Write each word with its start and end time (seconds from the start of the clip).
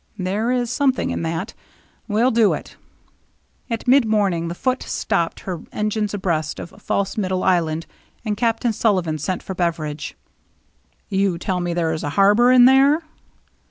"There 0.31 0.49
is 0.51 0.71
something 0.71 1.11
in 1.11 1.21
that. 1.21 1.53
We'll 2.07 2.31
do 2.31 2.53
it." 2.55 2.75
At 3.69 3.87
mid 3.87 4.03
morning 4.03 4.47
the 4.47 4.55
Foote 4.55 4.81
stopped 4.81 5.41
her 5.41 5.61
engines 5.71 6.11
abreast 6.15 6.59
of 6.59 6.71
False 6.81 7.17
Middle 7.19 7.43
Island, 7.43 7.85
and 8.25 8.35
Captain 8.35 8.73
Sullivan 8.73 9.19
sent 9.19 9.43
for 9.43 9.53
Beveridge." 9.53 10.17
You 11.21 11.37
tell 11.37 11.59
me 11.59 11.75
there 11.75 11.93
is 11.93 12.01
a 12.01 12.09
harbor 12.17 12.51
in 12.51 12.65
there 12.65 13.03